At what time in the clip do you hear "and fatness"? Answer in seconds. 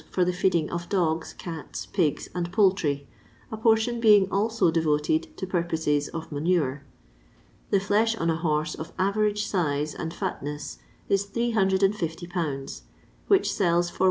9.93-10.79